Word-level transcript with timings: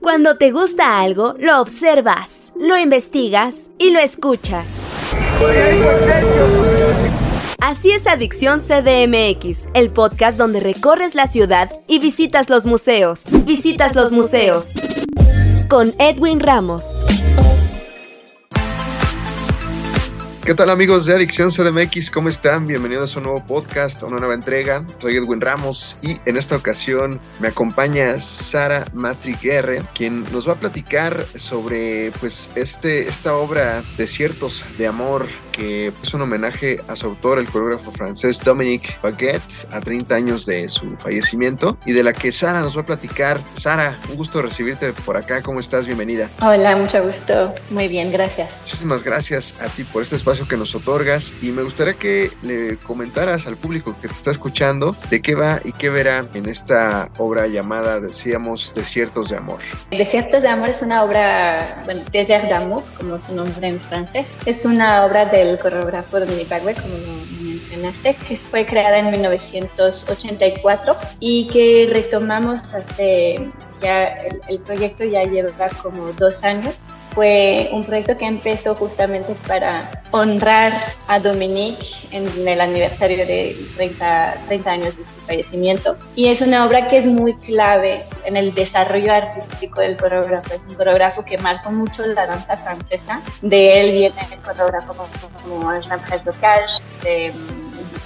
Cuando 0.00 0.36
te 0.36 0.52
gusta 0.52 1.00
algo, 1.00 1.34
lo 1.38 1.60
observas, 1.60 2.52
lo 2.58 2.78
investigas 2.78 3.68
y 3.78 3.90
lo 3.90 4.00
escuchas. 4.00 4.66
Así 7.60 7.90
es 7.90 8.06
Adicción 8.06 8.60
CDMX, 8.60 9.68
el 9.74 9.90
podcast 9.90 10.38
donde 10.38 10.60
recorres 10.60 11.14
la 11.14 11.26
ciudad 11.26 11.80
y 11.86 11.98
visitas 11.98 12.48
los 12.48 12.64
museos. 12.64 13.26
Visitas 13.44 13.94
los 13.94 14.10
museos. 14.10 14.72
Con 15.68 15.92
Edwin 15.98 16.40
Ramos. 16.40 16.96
¿Qué 20.44 20.54
tal 20.54 20.70
amigos 20.70 21.04
de 21.04 21.14
Adicción 21.14 21.50
CDMX? 21.50 22.10
¿Cómo 22.10 22.28
están? 22.28 22.66
Bienvenidos 22.66 23.14
a 23.14 23.18
un 23.18 23.24
nuevo 23.24 23.44
podcast, 23.44 24.02
a 24.02 24.06
una 24.06 24.18
nueva 24.18 24.34
entrega. 24.34 24.84
Soy 24.98 25.16
Edwin 25.16 25.40
Ramos 25.40 25.96
y 26.00 26.16
en 26.24 26.36
esta 26.36 26.56
ocasión 26.56 27.20
me 27.40 27.48
acompaña 27.48 28.18
Sara 28.18 28.86
Matriguerre, 28.94 29.82
quien 29.94 30.24
nos 30.32 30.48
va 30.48 30.52
a 30.54 30.56
platicar 30.56 31.22
sobre 31.36 32.12
pues 32.20 32.50
este, 32.54 33.08
esta 33.08 33.34
obra 33.34 33.82
Desiertos 33.98 34.64
de 34.78 34.86
Amor 34.86 35.26
que 35.58 35.88
es 35.88 36.14
un 36.14 36.22
homenaje 36.22 36.80
a 36.86 36.94
su 36.94 37.08
autor, 37.08 37.40
el 37.40 37.48
coreógrafo 37.48 37.90
francés 37.90 38.40
Dominique 38.44 38.96
Baguette, 39.02 39.66
a 39.72 39.80
30 39.80 40.14
años 40.14 40.46
de 40.46 40.68
su 40.68 40.96
fallecimiento 40.98 41.76
y 41.84 41.92
de 41.92 42.04
la 42.04 42.12
que 42.12 42.30
Sara 42.30 42.60
nos 42.60 42.76
va 42.76 42.82
a 42.82 42.84
platicar. 42.84 43.40
Sara, 43.54 43.98
un 44.08 44.16
gusto 44.16 44.40
recibirte 44.40 44.92
por 45.04 45.16
acá. 45.16 45.42
¿Cómo 45.42 45.58
estás? 45.58 45.86
Bienvenida. 45.86 46.30
Hola, 46.40 46.76
mucho 46.76 47.02
gusto. 47.02 47.52
Muy 47.70 47.88
bien, 47.88 48.12
gracias. 48.12 48.50
Muchísimas 48.62 49.02
gracias 49.02 49.54
a 49.60 49.66
ti 49.66 49.82
por 49.82 50.02
este 50.02 50.14
espacio 50.14 50.46
que 50.46 50.56
nos 50.56 50.74
otorgas 50.76 51.34
y 51.42 51.46
me 51.46 51.64
gustaría 51.64 51.94
que 51.94 52.30
le 52.42 52.76
comentaras 52.76 53.48
al 53.48 53.56
público 53.56 53.96
que 54.00 54.06
te 54.06 54.14
está 54.14 54.30
escuchando 54.30 54.94
de 55.10 55.20
qué 55.20 55.34
va 55.34 55.58
y 55.64 55.72
qué 55.72 55.90
verá 55.90 56.24
en 56.34 56.48
esta 56.48 57.10
obra 57.18 57.48
llamada, 57.48 57.98
decíamos, 57.98 58.74
Desiertos 58.74 59.30
de 59.30 59.36
Amor. 59.36 59.58
Desiertos 59.90 60.42
de 60.42 60.48
Amor 60.48 60.68
es 60.68 60.82
una 60.82 61.02
obra, 61.02 61.82
bueno, 61.84 62.02
Desert 62.12 62.48
d'amour, 62.48 62.84
como 62.96 63.18
su 63.18 63.34
nombre 63.34 63.68
en 63.68 63.80
francés. 63.80 64.26
Es 64.46 64.64
una 64.64 65.04
obra 65.04 65.24
del 65.24 65.47
el 65.48 65.58
coreógrafo 65.58 66.20
Dominique 66.20 66.48
Bagwell, 66.50 66.76
como 66.76 66.94
mencionaste, 67.42 68.14
que 68.26 68.36
fue 68.36 68.64
creada 68.64 68.98
en 68.98 69.10
1984 69.10 70.96
y 71.20 71.48
que 71.48 71.88
retomamos 71.90 72.74
hace 72.74 73.48
ya, 73.82 74.04
el, 74.04 74.40
el 74.48 74.60
proyecto 74.60 75.04
ya 75.04 75.24
lleva 75.24 75.68
como 75.82 76.12
dos 76.12 76.44
años 76.44 76.92
fue 77.18 77.68
un 77.72 77.82
proyecto 77.82 78.16
que 78.16 78.26
empezó 78.26 78.76
justamente 78.76 79.34
para 79.48 80.04
honrar 80.12 80.94
a 81.08 81.18
Dominique 81.18 81.84
en 82.12 82.46
el 82.46 82.60
aniversario 82.60 83.26
de 83.26 83.56
30, 83.74 84.36
30 84.46 84.70
años 84.70 84.96
de 84.96 85.04
su 85.04 85.18
fallecimiento. 85.26 85.96
Y 86.14 86.28
es 86.28 86.40
una 86.42 86.64
obra 86.64 86.88
que 86.88 86.98
es 86.98 87.06
muy 87.06 87.34
clave 87.34 88.04
en 88.24 88.36
el 88.36 88.54
desarrollo 88.54 89.12
artístico 89.12 89.80
del 89.80 89.96
coreógrafo. 89.96 90.54
Es 90.54 90.64
un 90.66 90.76
coreógrafo 90.76 91.24
que 91.24 91.38
marcó 91.38 91.72
mucho 91.72 92.06
la 92.06 92.24
danza 92.24 92.56
francesa. 92.56 93.20
De 93.42 93.80
él 93.80 93.90
viene 93.90 94.14
el 94.30 94.38
coreógrafo 94.38 94.94
como 95.42 95.72
Jean-Pierre 95.72 96.22
Bocage, 96.24 96.80
de 97.02 97.32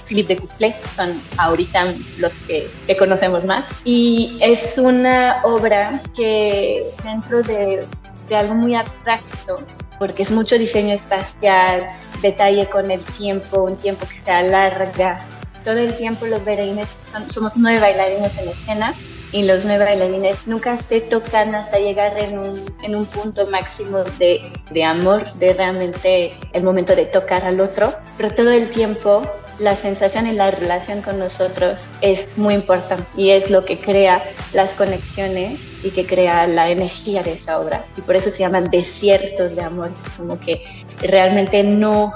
Philippe 0.07 0.33
de 0.33 0.41
Couplet, 0.41 0.75
son 0.95 1.21
ahorita 1.37 1.85
los 2.17 2.33
que, 2.47 2.67
que, 2.87 2.97
conocemos 2.97 3.45
más. 3.45 3.63
Y 3.85 4.39
es 4.41 4.79
una 4.79 5.39
obra 5.43 6.01
que 6.15 6.83
dentro 7.03 7.43
de 7.43 7.85
de 8.27 8.35
algo 8.35 8.55
muy 8.55 8.75
abstracto, 8.75 9.55
porque 9.99 10.23
es 10.23 10.31
mucho 10.31 10.57
diseño 10.57 10.93
espacial, 10.93 11.87
detalle 12.21 12.69
con 12.69 12.89
el 12.91 13.01
tiempo, 13.01 13.63
un 13.63 13.77
tiempo 13.77 14.05
que 14.07 14.21
se 14.23 14.31
alarga. 14.31 15.17
Todo 15.63 15.77
el 15.77 15.95
tiempo 15.95 16.25
los 16.25 16.43
bailarines, 16.43 16.89
somos 17.29 17.55
nueve 17.55 17.79
bailarines 17.79 18.37
en 18.37 18.49
escena 18.49 18.93
y 19.31 19.43
los 19.43 19.65
nueve 19.65 19.85
bailarines 19.85 20.45
nunca 20.47 20.77
se 20.77 21.01
tocan 21.01 21.55
hasta 21.55 21.79
llegar 21.79 22.17
en 22.17 22.37
un, 22.37 22.75
en 22.81 22.95
un 22.95 23.05
punto 23.05 23.47
máximo 23.47 23.99
de, 24.19 24.41
de 24.71 24.83
amor, 24.83 25.31
de 25.33 25.53
realmente 25.53 26.33
el 26.53 26.63
momento 26.63 26.95
de 26.95 27.05
tocar 27.05 27.43
al 27.45 27.59
otro, 27.59 27.93
pero 28.17 28.33
todo 28.33 28.51
el 28.51 28.69
tiempo 28.69 29.23
la 29.59 29.75
sensación 29.75 30.27
y 30.27 30.33
la 30.33 30.51
relación 30.51 31.01
con 31.01 31.19
nosotros 31.19 31.85
es 32.01 32.37
muy 32.37 32.55
importante 32.55 33.05
y 33.15 33.31
es 33.31 33.49
lo 33.49 33.65
que 33.65 33.77
crea 33.77 34.21
las 34.53 34.71
conexiones 34.71 35.72
y 35.83 35.91
que 35.91 36.05
crea 36.05 36.47
la 36.47 36.69
energía 36.69 37.23
de 37.23 37.33
esa 37.33 37.59
obra. 37.59 37.85
Y 37.97 38.01
por 38.01 38.15
eso 38.15 38.31
se 38.31 38.39
llaman 38.39 38.69
desiertos 38.69 39.55
de 39.55 39.61
amor, 39.61 39.91
como 40.17 40.39
que 40.39 40.63
realmente 41.01 41.63
no 41.63 42.13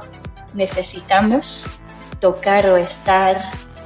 necesitamos 0.53 1.65
tocar 2.19 2.65
o 2.67 2.77
estar 2.77 3.41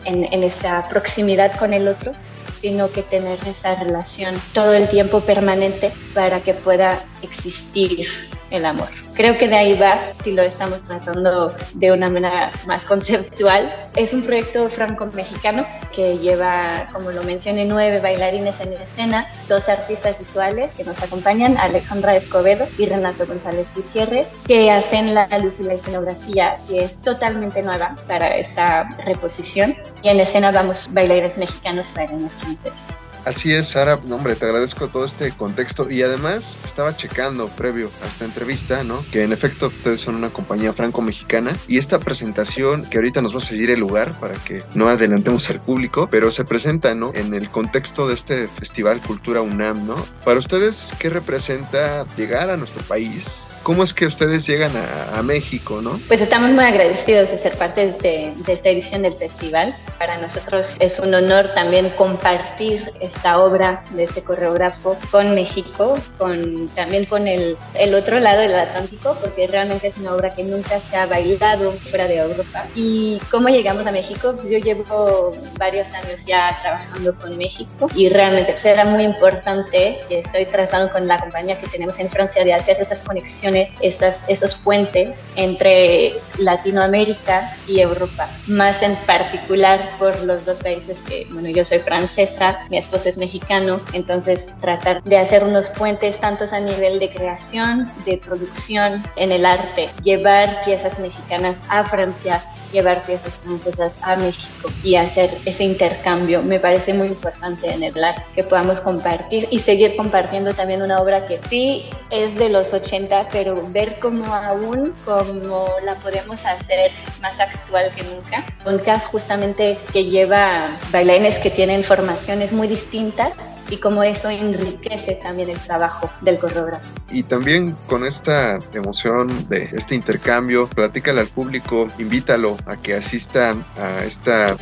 en, 0.06 0.32
en 0.32 0.44
esa 0.44 0.84
proximidad 0.88 1.58
con 1.58 1.74
el 1.74 1.88
otro, 1.88 2.12
sino 2.60 2.92
que 2.92 3.02
tener 3.02 3.40
esa 3.48 3.76
relación 3.76 4.36
todo 4.54 4.74
el 4.74 4.88
tiempo 4.88 5.20
permanente 5.22 5.92
para 6.14 6.42
que 6.42 6.54
pueda 6.54 7.00
existir 7.24 8.08
el 8.52 8.66
amor. 8.66 8.88
Creo 9.16 9.38
que 9.38 9.48
de 9.48 9.56
ahí 9.56 9.78
va, 9.78 10.00
si 10.24 10.32
lo 10.32 10.42
estamos 10.42 10.84
tratando 10.84 11.54
de 11.74 11.92
una 11.92 12.10
manera 12.10 12.52
más 12.68 12.84
conceptual. 12.86 13.74
Es 13.96 14.14
un 14.14 14.24
proyecto 14.24 14.68
franco-mexicano 14.68 15.66
que 15.94 16.18
lleva, 16.18 16.88
como 16.94 17.12
lo 17.12 17.24
mencioné, 17.24 17.66
nueve 17.66 18.00
bailarines 18.00 18.60
en 18.62 18.74
escena, 18.74 19.28
dos 19.48 19.68
artistas 19.70 20.20
visuales 20.20 20.72
que 20.76 20.84
nos 20.84 21.02
acompañan, 21.02 21.58
Alejandra 21.58 22.16
Escobedo 22.16 22.68
y 22.78 22.86
Renato 22.86 23.26
González 23.26 23.68
Gutiérrez, 23.76 24.28
que 24.48 24.72
hacen 24.72 25.14
la 25.14 25.28
luz 25.40 25.60
y 25.60 25.64
la 25.64 25.74
escenografía, 25.74 26.56
que 26.68 26.84
es 26.84 27.02
totalmente 27.02 27.62
nueva 27.62 27.96
para 28.08 28.30
esta 28.30 28.90
reposición. 29.06 29.76
Y 30.02 30.10
en 30.10 30.20
escena 30.20 30.52
vamos 30.52 30.90
bailarines 30.92 31.38
mexicanos, 31.38 31.94
bailarines 31.94 32.34
franceses. 32.34 33.01
Así 33.26 33.54
es, 33.54 33.68
Sara, 33.68 34.00
hombre, 34.10 34.36
te 34.36 34.46
agradezco 34.46 34.88
todo 34.88 35.06
este 35.06 35.32
contexto 35.32 35.92
y 35.92 36.02
además 36.02 36.58
estaba 36.66 36.96
checando 36.98 37.48
previo 37.50 37.92
a 38.04 38.08
esta 38.08 38.26
entrevista, 38.26 38.84
¿no? 38.84 39.04
Que 39.12 39.24
en 39.24 39.32
efecto 39.32 39.68
ustedes 39.68 40.02
son 40.02 40.16
una 40.16 40.30
compañía 40.30 40.74
franco-mexicana 40.74 41.52
y 41.68 41.78
esta 41.78 42.00
presentación, 42.00 42.86
que 42.90 42.98
ahorita 42.98 43.22
nos 43.22 43.36
va 43.36 43.38
a 43.38 43.42
seguir 43.42 43.70
el 43.70 43.80
lugar 43.80 44.20
para 44.20 44.34
que 44.36 44.64
no 44.74 44.90
adelantemos 44.90 45.50
al 45.50 45.60
público, 45.60 46.08
pero 46.10 46.32
se 46.32 46.46
presenta, 46.46 46.96
¿no? 46.96 47.12
En 47.14 47.34
el 47.34 47.50
contexto 47.50 48.08
de 48.08 48.16
este 48.16 48.48
Festival 48.48 49.00
Cultura 49.02 49.42
UNAM, 49.42 49.86
¿no? 49.86 49.96
Para 50.26 50.40
ustedes, 50.40 50.94
¿qué 50.98 51.10
representa 51.10 52.06
llegar 52.18 52.50
a 52.50 52.58
nuestro 52.58 52.82
país? 52.84 53.48
¿Cómo 53.64 53.84
es 53.84 53.94
que 53.94 54.08
ustedes 54.08 54.48
llegan 54.48 54.72
a, 54.76 55.22
México, 55.22 55.82
no? 55.84 56.00
Pues 56.08 56.20
estamos 56.20 56.50
muy 56.50 56.64
agradecidos 56.64 57.30
de 57.30 57.38
ser 57.38 57.56
parte 57.56 57.94
de, 58.02 58.34
de, 58.36 58.54
esta 58.54 58.70
edición 58.70 59.04
del 59.04 59.16
festival. 59.16 59.76
Para 60.00 60.18
nosotros 60.18 60.76
es 60.80 60.98
un 60.98 61.14
honor 61.14 61.52
también 61.54 61.92
compartir 61.96 62.90
esta 63.14 63.38
obra 63.40 63.84
de 63.92 64.04
este 64.04 64.24
coreógrafo 64.24 64.98
con 65.12 65.36
México, 65.36 65.98
con, 66.18 66.68
también 66.70 67.06
con 67.06 67.28
el, 67.28 67.58
el 67.76 67.96
otro 67.96 68.20
lado 68.20 68.42
del 68.42 68.56
Atlántico, 68.56 69.18
porque 69.22 69.48
realmente 69.48 69.88
es 69.88 69.98
una 69.98 70.14
obra 70.14 70.34
que 70.34 70.44
nunca 70.44 70.80
se 70.80 70.98
ha 70.98 71.06
bailado 71.06 71.72
fuera 71.72 72.08
de 72.08 72.18
Europa. 72.18 72.66
¿Y 72.76 73.20
cómo 73.30 73.50
llegamos 73.50 73.86
a 73.86 73.92
México? 73.92 74.34
Pues 74.36 74.50
yo 74.50 74.58
llevo 74.58 75.32
varios 75.58 75.88
años 75.88 76.18
ya 76.26 76.58
trabajando 76.62 77.16
con 77.16 77.38
México 77.38 77.88
y 77.96 78.10
realmente 78.10 78.54
pues 78.54 78.66
era 78.66 78.86
muy 78.86 79.04
importante 79.04 80.00
que 80.08 80.20
estoy 80.20 80.46
tratando 80.46 80.92
con 80.92 81.08
la 81.08 81.20
compañía 81.20 81.60
que 81.60 81.68
tenemos 81.68 82.00
en 82.00 82.10
Francia 82.10 82.44
de 82.44 82.54
hacer 82.54 82.80
esas 82.80 83.00
conexiones 83.00 83.72
esas, 83.82 84.26
esos 84.28 84.56
puentes 84.56 85.18
entre 85.36 86.14
Latinoamérica 86.40 87.56
y 87.68 87.80
Europa, 87.80 88.30
más 88.48 88.82
en 88.82 88.96
particular 89.06 89.80
por 89.98 90.24
los 90.24 90.46
dos 90.46 90.60
países 90.60 90.98
que, 91.08 91.28
bueno, 91.32 91.50
yo 91.50 91.66
soy 91.66 91.80
francesa, 91.80 92.60
mi 92.70 92.78
esposo 92.78 93.01
es 93.06 93.18
mexicano, 93.18 93.78
entonces 93.94 94.54
tratar 94.60 95.04
de 95.04 95.18
hacer 95.18 95.44
unos 95.44 95.70
puentes 95.70 96.20
tantos 96.20 96.54
a 96.54 96.60
nivel 96.60 97.00
de 97.00 97.10
creación, 97.10 97.88
de 98.06 98.18
producción 98.18 99.04
en 99.16 99.32
el 99.32 99.46
arte, 99.46 99.90
llevar 100.04 100.64
piezas 100.66 101.00
mexicanas 101.00 101.62
a 101.70 101.84
Francia, 101.84 102.42
llevar 102.72 103.02
piezas 103.04 103.34
francesas 103.36 103.94
a 104.02 104.16
México 104.16 104.70
y 104.84 104.96
hacer 104.96 105.30
ese 105.46 105.64
intercambio. 105.64 106.42
Me 106.42 106.60
parece 106.60 106.94
muy 106.94 107.08
importante 107.08 107.72
en 107.72 107.84
el 107.84 108.04
arte 108.04 108.24
que 108.36 108.44
podamos 108.44 108.82
compartir 108.82 109.48
y 109.52 109.60
seguir 109.60 109.96
compartiendo 109.96 110.54
también 110.54 110.82
una 110.82 111.00
obra 111.00 111.28
que 111.28 111.40
sí 111.50 111.86
es 112.10 112.36
de 112.36 112.50
los 112.50 112.74
80, 112.74 113.28
pero 113.32 113.68
ver 113.70 114.00
cómo 114.00 114.34
aún 114.34 114.94
cómo 115.06 115.68
la 115.84 115.96
podemos 115.96 116.46
hacer 116.46 116.92
más 117.22 117.40
actual 117.40 117.92
que 117.96 118.04
nunca. 118.04 118.44
Un 118.66 118.80
cast 118.80 119.08
justamente 119.08 119.78
que 119.94 120.06
lleva 120.06 120.70
bailarines 120.92 121.38
que 121.40 121.50
tienen 121.50 121.84
formaciones 121.84 122.52
muy 122.52 122.68
distintas 122.68 123.34
y 123.72 123.78
cómo 123.78 124.04
eso 124.04 124.30
enriquece 124.30 125.16
también 125.16 125.50
el 125.50 125.58
trabajo 125.58 126.12
del 126.22 126.38
coreógrafo. 126.38 126.86
Y 127.10 127.24
también 127.24 127.76
con 127.88 128.06
esta 128.06 128.60
emoción 128.74 129.50
de 129.50 129.64
este 129.72 129.96
intercambio, 129.96 130.68
platícale 130.68 131.22
al 131.22 131.28
público, 131.28 131.88
invítalo 131.98 132.58
a 132.66 132.78
que 132.78 132.96
asista 132.96 133.56
a 133.78 134.04
esta 134.04 134.58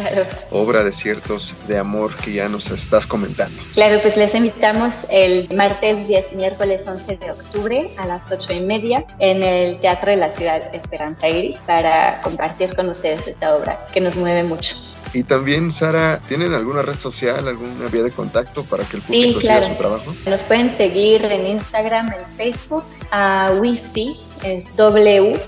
obra 0.51 0.83
de 0.83 0.91
ciertos 0.91 1.55
de 1.67 1.77
amor 1.77 2.15
que 2.15 2.33
ya 2.33 2.47
nos 2.47 2.69
estás 2.69 3.05
comentando. 3.05 3.61
Claro, 3.73 3.99
pues 4.01 4.15
les 4.15 4.33
invitamos 4.33 4.95
el 5.09 5.51
martes 5.53 6.07
10 6.07 6.33
y 6.33 6.35
miércoles 6.35 6.87
11 6.87 7.17
de 7.17 7.31
octubre 7.31 7.91
a 7.97 8.05
las 8.05 8.31
8 8.31 8.53
y 8.53 8.61
media 8.61 9.05
en 9.19 9.43
el 9.43 9.79
Teatro 9.79 10.11
de 10.11 10.17
la 10.17 10.27
Ciudad 10.29 10.73
Esperanza 10.73 11.27
Iris 11.27 11.57
para 11.65 12.21
compartir 12.21 12.75
con 12.75 12.89
ustedes 12.89 13.27
esta 13.27 13.55
obra 13.55 13.87
que 13.91 14.01
nos 14.01 14.15
mueve 14.15 14.43
mucho. 14.43 14.75
Y 15.13 15.23
también, 15.23 15.71
Sara, 15.71 16.21
¿tienen 16.27 16.53
alguna 16.53 16.81
red 16.81 16.97
social, 16.97 17.47
alguna 17.47 17.87
vía 17.91 18.03
de 18.03 18.11
contacto 18.11 18.63
para 18.63 18.83
que 18.83 18.97
el 18.97 19.03
público 19.03 19.41
siga 19.41 19.67
su 19.67 19.75
trabajo? 19.75 20.13
Nos 20.25 20.43
pueden 20.43 20.75
seguir 20.77 21.25
en 21.25 21.47
Instagram, 21.47 22.13
en 22.13 22.25
Facebook, 22.37 22.83
a 23.11 23.51
Wisty, 23.59 24.17
es 24.43 24.75
W-E-T-I-E, 24.75 25.47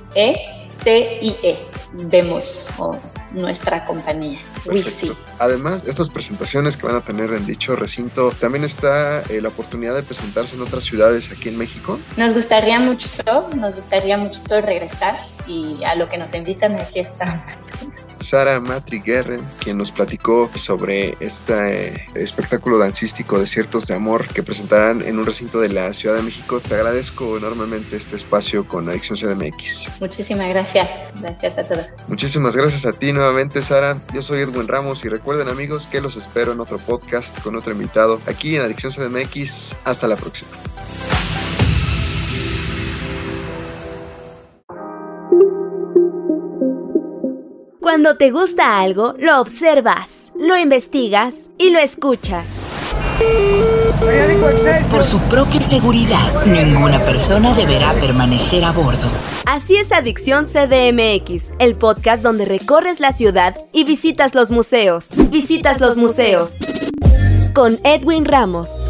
Demos, 1.93 2.67
o 2.77 2.97
nuestra 3.33 3.85
compañía. 3.85 4.39
Wisty. 4.65 5.11
Además, 5.39 5.83
estas 5.85 6.09
presentaciones 6.09 6.75
que 6.77 6.87
van 6.87 6.95
a 6.95 7.01
tener 7.01 7.31
en 7.33 7.45
dicho 7.45 7.75
recinto, 7.75 8.31
también 8.31 8.63
está 8.63 9.21
eh, 9.29 9.41
la 9.41 9.49
oportunidad 9.49 9.95
de 9.95 10.03
presentarse 10.03 10.55
en 10.55 10.61
otras 10.61 10.83
ciudades 10.83 11.31
aquí 11.31 11.49
en 11.49 11.57
México. 11.57 11.99
Nos 12.17 12.33
gustaría 12.33 12.79
mucho, 12.79 13.09
nos 13.55 13.75
gustaría 13.75 14.17
mucho 14.17 14.41
regresar 14.49 15.19
y 15.47 15.83
a 15.83 15.95
lo 15.95 16.07
que 16.07 16.17
nos 16.17 16.33
invitan 16.33 16.75
aquí 16.79 16.99
está. 16.99 17.45
Sara 18.21 18.59
Matri 18.59 19.01
Guerren, 19.01 19.41
quien 19.59 19.77
nos 19.77 19.91
platicó 19.91 20.49
sobre 20.55 21.17
este 21.19 22.05
espectáculo 22.15 22.77
dancístico 22.77 23.39
Desiertos 23.39 23.87
de 23.87 23.95
Amor 23.95 24.27
que 24.27 24.43
presentarán 24.43 25.01
en 25.01 25.19
un 25.19 25.25
recinto 25.25 25.59
de 25.59 25.69
la 25.69 25.93
Ciudad 25.93 26.15
de 26.15 26.21
México. 26.21 26.59
Te 26.59 26.75
agradezco 26.75 27.37
enormemente 27.37 27.97
este 27.97 28.15
espacio 28.15 28.67
con 28.67 28.87
Adicción 28.89 29.17
CDMX. 29.17 29.99
Muchísimas 29.99 30.49
gracias. 30.49 30.89
Gracias 31.21 31.57
a 31.57 31.63
todos. 31.63 31.85
Muchísimas 32.07 32.55
gracias 32.55 32.85
a 32.85 32.93
ti 32.93 33.13
nuevamente, 33.13 33.61
Sara. 33.61 33.97
Yo 34.13 34.21
soy 34.21 34.41
Edwin 34.41 34.67
Ramos 34.67 35.03
y 35.05 35.09
recuerden, 35.09 35.47
amigos, 35.47 35.87
que 35.87 36.01
los 36.01 36.15
espero 36.15 36.51
en 36.53 36.59
otro 36.59 36.77
podcast 36.77 37.39
con 37.41 37.55
otro 37.55 37.71
invitado 37.73 38.19
aquí 38.27 38.55
en 38.55 38.61
Adicción 38.61 38.91
CDMX. 38.91 39.75
Hasta 39.83 40.07
la 40.07 40.15
próxima. 40.15 40.51
Cuando 47.81 48.15
te 48.15 48.29
gusta 48.29 48.79
algo, 48.79 49.15
lo 49.17 49.41
observas, 49.41 50.31
lo 50.39 50.55
investigas 50.55 51.49
y 51.57 51.71
lo 51.71 51.79
escuchas. 51.79 52.45
Por 54.91 55.03
su 55.03 55.17
propia 55.21 55.59
seguridad, 55.63 56.45
ninguna 56.45 56.99
persona 56.99 57.55
deberá 57.55 57.93
permanecer 57.93 58.63
a 58.63 58.71
bordo. 58.71 59.07
Así 59.47 59.77
es 59.77 59.91
Adicción 59.91 60.45
CDMX, 60.45 61.53
el 61.57 61.75
podcast 61.75 62.21
donde 62.21 62.45
recorres 62.45 62.99
la 62.99 63.13
ciudad 63.13 63.57
y 63.73 63.83
visitas 63.83 64.35
los 64.35 64.51
museos. 64.51 65.09
Visitas 65.31 65.81
los 65.81 65.97
museos. 65.97 66.59
Con 67.55 67.79
Edwin 67.83 68.25
Ramos. 68.25 68.83